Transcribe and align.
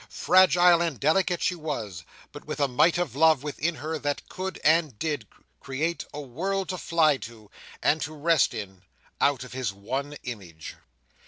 Fragile 0.09 0.81
and 0.81 0.99
delicate 0.99 1.43
she 1.43 1.53
was, 1.53 2.05
but 2.31 2.43
with 2.45 2.59
a 2.59 2.67
might 2.67 2.97
of 2.97 3.15
love 3.15 3.43
within 3.43 3.75
her 3.75 3.99
that 3.99 4.27
could, 4.29 4.59
and 4.63 4.97
did, 4.97 5.27
create 5.59 6.05
a 6.11 6.19
world 6.19 6.69
to 6.69 6.77
fly 6.79 7.17
to, 7.17 7.51
and 7.83 8.01
to 8.01 8.11
rest 8.15 8.55
in, 8.55 8.81
out 9.21 9.43
of 9.43 9.53
his 9.53 9.71
one 9.71 10.17
image. 10.23 10.75